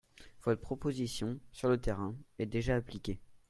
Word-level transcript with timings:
Votre 0.45 0.59
proposition, 0.61 1.39
sur 1.51 1.69
le 1.69 1.79
terrain, 1.79 2.15
est 2.39 2.47
déjà 2.47 2.75
appliquée. 2.75 3.19